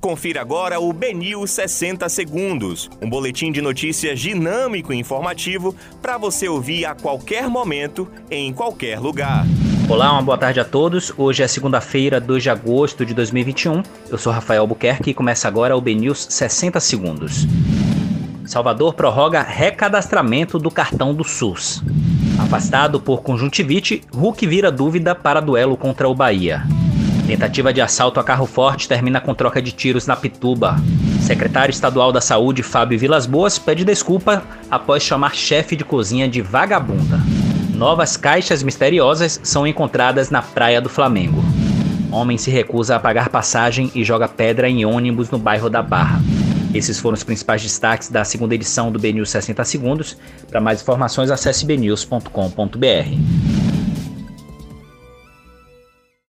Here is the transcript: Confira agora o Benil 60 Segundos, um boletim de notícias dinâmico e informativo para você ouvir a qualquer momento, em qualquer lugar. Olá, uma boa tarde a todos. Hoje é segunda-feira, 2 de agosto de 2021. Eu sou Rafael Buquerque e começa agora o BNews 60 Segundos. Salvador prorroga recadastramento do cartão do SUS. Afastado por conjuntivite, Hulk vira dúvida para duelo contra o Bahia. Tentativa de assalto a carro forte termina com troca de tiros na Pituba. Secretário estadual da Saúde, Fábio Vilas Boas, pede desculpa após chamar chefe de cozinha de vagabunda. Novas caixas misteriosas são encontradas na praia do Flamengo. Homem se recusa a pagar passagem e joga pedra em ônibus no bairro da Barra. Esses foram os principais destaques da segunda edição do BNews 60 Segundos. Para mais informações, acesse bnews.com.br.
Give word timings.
Confira 0.00 0.40
agora 0.40 0.80
o 0.80 0.94
Benil 0.94 1.46
60 1.46 2.08
Segundos, 2.08 2.88
um 3.02 3.10
boletim 3.10 3.52
de 3.52 3.60
notícias 3.60 4.18
dinâmico 4.18 4.94
e 4.94 4.96
informativo 4.96 5.76
para 6.00 6.16
você 6.16 6.48
ouvir 6.48 6.86
a 6.86 6.94
qualquer 6.94 7.50
momento, 7.50 8.08
em 8.30 8.50
qualquer 8.50 8.98
lugar. 8.98 9.44
Olá, 9.90 10.10
uma 10.10 10.22
boa 10.22 10.38
tarde 10.38 10.58
a 10.58 10.64
todos. 10.64 11.12
Hoje 11.18 11.42
é 11.42 11.48
segunda-feira, 11.48 12.18
2 12.18 12.42
de 12.42 12.48
agosto 12.48 13.04
de 13.04 13.12
2021. 13.12 13.82
Eu 14.08 14.16
sou 14.16 14.32
Rafael 14.32 14.66
Buquerque 14.66 15.10
e 15.10 15.14
começa 15.14 15.46
agora 15.46 15.76
o 15.76 15.80
BNews 15.82 16.28
60 16.30 16.80
Segundos. 16.80 17.46
Salvador 18.46 18.94
prorroga 18.94 19.42
recadastramento 19.42 20.58
do 20.58 20.70
cartão 20.70 21.12
do 21.12 21.24
SUS. 21.24 21.82
Afastado 22.38 22.98
por 23.00 23.20
conjuntivite, 23.20 24.02
Hulk 24.14 24.46
vira 24.46 24.72
dúvida 24.72 25.14
para 25.14 25.40
duelo 25.40 25.76
contra 25.76 26.08
o 26.08 26.14
Bahia. 26.14 26.62
Tentativa 27.30 27.72
de 27.72 27.80
assalto 27.80 28.18
a 28.18 28.24
carro 28.24 28.44
forte 28.44 28.88
termina 28.88 29.20
com 29.20 29.32
troca 29.32 29.62
de 29.62 29.70
tiros 29.70 30.04
na 30.04 30.16
Pituba. 30.16 30.74
Secretário 31.20 31.70
estadual 31.70 32.10
da 32.10 32.20
Saúde, 32.20 32.60
Fábio 32.60 32.98
Vilas 32.98 33.24
Boas, 33.24 33.56
pede 33.56 33.84
desculpa 33.84 34.42
após 34.68 35.04
chamar 35.04 35.32
chefe 35.36 35.76
de 35.76 35.84
cozinha 35.84 36.28
de 36.28 36.42
vagabunda. 36.42 37.20
Novas 37.72 38.16
caixas 38.16 38.64
misteriosas 38.64 39.38
são 39.44 39.64
encontradas 39.64 40.28
na 40.28 40.42
praia 40.42 40.80
do 40.80 40.88
Flamengo. 40.88 41.40
Homem 42.10 42.36
se 42.36 42.50
recusa 42.50 42.96
a 42.96 43.00
pagar 43.00 43.28
passagem 43.28 43.92
e 43.94 44.02
joga 44.02 44.26
pedra 44.26 44.68
em 44.68 44.84
ônibus 44.84 45.30
no 45.30 45.38
bairro 45.38 45.70
da 45.70 45.82
Barra. 45.82 46.20
Esses 46.74 46.98
foram 46.98 47.14
os 47.14 47.22
principais 47.22 47.62
destaques 47.62 48.08
da 48.08 48.24
segunda 48.24 48.56
edição 48.56 48.90
do 48.90 48.98
BNews 48.98 49.30
60 49.30 49.64
Segundos. 49.64 50.16
Para 50.48 50.60
mais 50.60 50.82
informações, 50.82 51.30
acesse 51.30 51.64
bnews.com.br. 51.64 53.29